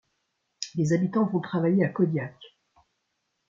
[0.73, 2.39] Les habitants vont travailler à Kodiak.